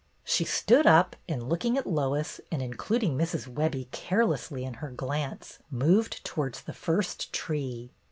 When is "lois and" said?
1.85-2.59